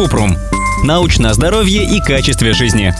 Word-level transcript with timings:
Купрум. 0.00 0.34
Научное 0.82 1.34
здоровье 1.34 1.84
и 1.84 2.00
качестве 2.00 2.54
жизни. 2.54 2.94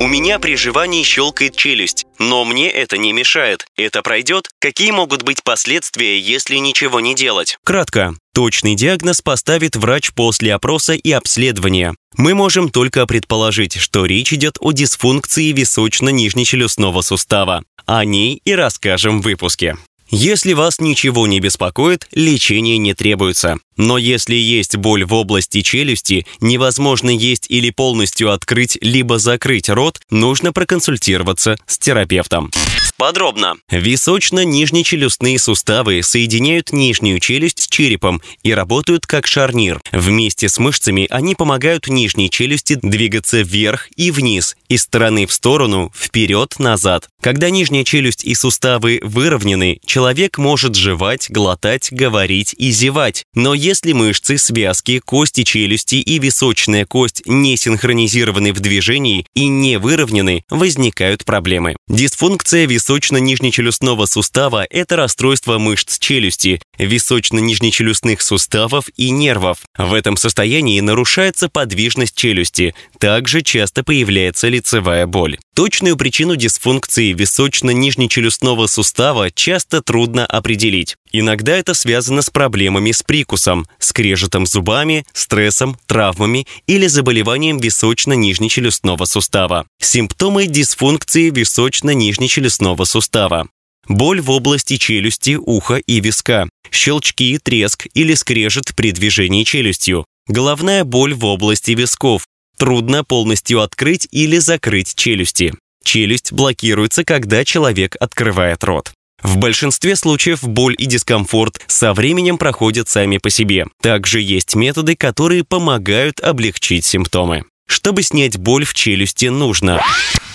У 0.00 0.06
меня 0.06 0.38
при 0.38 0.56
жевании 0.56 1.02
щелкает 1.02 1.54
челюсть, 1.54 2.06
но 2.18 2.46
мне 2.46 2.70
это 2.70 2.96
не 2.96 3.12
мешает. 3.12 3.66
Это 3.76 4.00
пройдет? 4.00 4.48
Какие 4.58 4.90
могут 4.92 5.22
быть 5.22 5.44
последствия, 5.44 6.18
если 6.18 6.56
ничего 6.56 7.00
не 7.00 7.14
делать? 7.14 7.58
Кратко. 7.62 8.14
Точный 8.32 8.74
диагноз 8.74 9.20
поставит 9.20 9.76
врач 9.76 10.12
после 10.14 10.54
опроса 10.54 10.94
и 10.94 11.12
обследования. 11.12 11.94
Мы 12.16 12.32
можем 12.32 12.70
только 12.70 13.04
предположить, 13.04 13.76
что 13.76 14.06
речь 14.06 14.32
идет 14.32 14.56
о 14.60 14.72
дисфункции 14.72 15.52
височно-нижнечелюстного 15.52 17.02
сустава. 17.02 17.64
О 17.84 18.02
ней 18.06 18.40
и 18.46 18.54
расскажем 18.54 19.20
в 19.20 19.24
выпуске. 19.24 19.76
Если 20.08 20.52
вас 20.52 20.80
ничего 20.80 21.26
не 21.26 21.40
беспокоит, 21.40 22.06
лечение 22.12 22.78
не 22.78 22.94
требуется. 22.94 23.56
Но 23.76 23.98
если 23.98 24.34
есть 24.34 24.76
боль 24.76 25.04
в 25.04 25.12
области 25.12 25.62
челюсти, 25.62 26.26
невозможно 26.40 27.10
есть 27.10 27.46
или 27.48 27.70
полностью 27.70 28.32
открыть, 28.32 28.78
либо 28.80 29.18
закрыть 29.18 29.68
рот, 29.68 30.00
нужно 30.10 30.52
проконсультироваться 30.52 31.56
с 31.66 31.78
терапевтом. 31.78 32.50
Подробно. 32.98 33.56
Височно-нижнечелюстные 33.70 35.38
суставы 35.38 36.02
соединяют 36.02 36.72
нижнюю 36.72 37.20
челюсть 37.20 37.64
с 37.64 37.68
черепом 37.68 38.22
и 38.42 38.54
работают 38.54 39.06
как 39.06 39.26
шарнир. 39.26 39.80
Вместе 39.92 40.48
с 40.48 40.58
мышцами 40.58 41.06
они 41.10 41.34
помогают 41.34 41.88
нижней 41.88 42.30
челюсти 42.30 42.78
двигаться 42.80 43.42
вверх 43.42 43.88
и 43.96 44.10
вниз, 44.10 44.56
из 44.68 44.82
стороны 44.82 45.26
в 45.26 45.32
сторону, 45.32 45.92
вперед-назад. 45.94 47.08
Когда 47.20 47.50
нижняя 47.50 47.84
челюсть 47.84 48.24
и 48.24 48.34
суставы 48.34 49.00
выровнены, 49.02 49.78
человек 49.84 50.38
может 50.38 50.74
жевать, 50.74 51.30
глотать, 51.30 51.88
говорить 51.90 52.54
и 52.56 52.70
зевать. 52.70 53.24
Но 53.34 53.52
если 53.52 53.92
мышцы, 53.92 54.38
связки, 54.38 55.00
кости 55.00 55.42
челюсти 55.42 55.96
и 55.96 56.18
височная 56.18 56.86
кость 56.86 57.22
не 57.26 57.56
синхронизированы 57.56 58.52
в 58.52 58.60
движении 58.60 59.26
и 59.34 59.48
не 59.48 59.78
выровнены, 59.78 60.44
возникают 60.50 61.24
проблемы. 61.24 61.76
Дисфункция 61.88 62.66
височно-нижнечелюстного 62.86 64.06
сустава– 64.06 64.64
это 64.70 64.94
расстройство 64.94 65.58
мышц 65.58 65.98
челюсти, 65.98 66.60
височно-нижнечелюстных 66.78 68.22
суставов 68.22 68.84
и 68.96 69.10
нервов. 69.10 69.58
В 69.76 69.92
этом 69.92 70.16
состоянии 70.16 70.78
нарушается 70.78 71.48
подвижность 71.48 72.14
челюсти. 72.14 72.76
Также 73.00 73.42
часто 73.42 73.82
появляется 73.82 74.46
лицевая 74.46 75.06
боль. 75.08 75.36
Точную 75.56 75.96
причину 75.96 76.36
дисфункции 76.36 77.14
височно-нижнечелюстного 77.14 78.66
сустава 78.66 79.30
часто 79.30 79.80
трудно 79.80 80.26
определить. 80.26 80.96
Иногда 81.12 81.56
это 81.56 81.72
связано 81.72 82.20
с 82.20 82.28
проблемами 82.28 82.92
с 82.92 83.02
прикусом, 83.02 83.66
скрежетом 83.78 84.44
зубами, 84.44 85.06
стрессом, 85.14 85.78
травмами 85.86 86.46
или 86.66 86.86
заболеванием 86.88 87.56
височно-нижнечелюстного 87.56 89.06
сустава. 89.06 89.66
Симптомы 89.80 90.46
дисфункции 90.46 91.30
височно-нижнечелюстного 91.30 92.84
сустава. 92.84 93.48
Боль 93.88 94.20
в 94.20 94.30
области 94.30 94.76
челюсти, 94.76 95.38
уха 95.40 95.76
и 95.76 96.00
виска. 96.00 96.50
Щелчки, 96.70 97.38
треск 97.42 97.86
или 97.94 98.12
скрежет 98.12 98.76
при 98.76 98.92
движении 98.92 99.42
челюстью. 99.44 100.04
Головная 100.28 100.84
боль 100.84 101.14
в 101.14 101.24
области 101.24 101.70
висков. 101.70 102.26
Трудно 102.58 103.04
полностью 103.04 103.60
открыть 103.60 104.08
или 104.10 104.38
закрыть 104.38 104.94
челюсти. 104.94 105.52
Челюсть 105.84 106.32
блокируется, 106.32 107.04
когда 107.04 107.44
человек 107.44 107.96
открывает 108.00 108.64
рот. 108.64 108.92
В 109.22 109.38
большинстве 109.38 109.96
случаев 109.96 110.42
боль 110.42 110.74
и 110.78 110.86
дискомфорт 110.86 111.60
со 111.66 111.94
временем 111.94 112.38
проходят 112.38 112.88
сами 112.88 113.18
по 113.18 113.30
себе. 113.30 113.66
Также 113.80 114.20
есть 114.20 114.54
методы, 114.54 114.96
которые 114.96 115.44
помогают 115.44 116.20
облегчить 116.20 116.84
симптомы. 116.84 117.44
Чтобы 117.66 118.02
снять 118.02 118.36
боль 118.36 118.64
в 118.64 118.74
челюсти, 118.74 119.26
нужно 119.26 119.82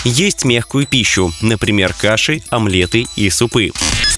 есть 0.03 0.45
мягкую 0.45 0.88
пищу, 0.88 1.31
например, 1.41 1.94
каши, 1.94 2.41
омлеты 2.50 3.06
и 3.16 3.29
супы. 3.29 3.72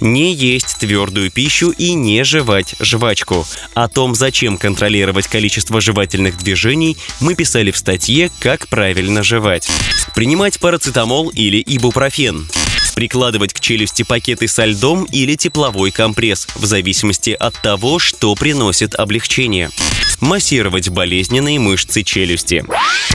Не 0.03 0.33
есть 0.33 0.79
твердую 0.79 1.31
пищу 1.31 1.69
и 1.69 1.93
не 1.93 2.25
жевать 2.25 2.75
жвачку. 2.81 3.47
О 3.73 3.87
том, 3.87 4.15
зачем 4.15 4.57
контролировать 4.57 5.27
количество 5.27 5.79
жевательных 5.79 6.37
движений, 6.37 6.97
мы 7.21 7.35
писали 7.35 7.71
в 7.71 7.77
статье 7.77 8.29
«Как 8.39 8.67
правильно 8.67 9.23
жевать». 9.23 9.69
Принимать 10.13 10.59
парацетамол 10.59 11.29
или 11.29 11.63
ибупрофен 11.65 12.49
прикладывать 12.95 13.53
к 13.53 13.59
челюсти 13.59 14.03
пакеты 14.03 14.47
со 14.47 14.65
льдом 14.65 15.05
или 15.05 15.35
тепловой 15.35 15.89
компресс, 15.89 16.47
в 16.53 16.65
зависимости 16.65 17.31
от 17.31 17.59
того, 17.61 17.97
что 17.97 18.35
приносит 18.35 18.93
облегчение. 18.93 19.71
Массировать 20.23 20.87
болезненные 20.87 21.59
мышцы 21.59 22.01
челюсти. 22.01 22.63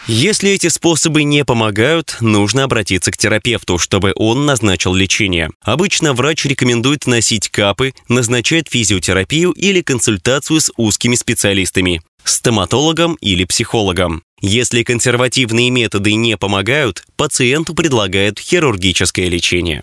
Если 0.07 0.51
эти 0.51 0.69
способы 0.69 1.23
не 1.23 1.43
помогают, 1.43 2.19
нужно 2.21 2.65
обратиться 2.65 3.11
к 3.11 3.17
терапевту, 3.17 3.79
чтобы 3.79 4.13
он 4.15 4.45
назначил 4.45 4.93
лечение. 4.93 5.49
Обычно 5.63 6.13
врач 6.13 6.45
рекомендует 6.45 7.07
носить 7.07 7.49
капы, 7.49 7.95
назначает 8.09 8.69
физиотерапию 8.69 9.53
или 9.53 9.81
консультацию 9.81 10.61
с 10.61 10.71
узкими 10.77 11.15
специалистами 11.15 12.03
стоматологом 12.25 13.15
или 13.23 13.45
психологом. 13.45 14.23
Если 14.43 14.83
консервативные 14.83 15.71
методы 15.71 16.13
не 16.13 16.37
помогают, 16.37 17.05
пациенту 17.17 17.75
предлагают 17.75 18.39
хирургическое 18.39 19.29
лечение. 19.29 19.83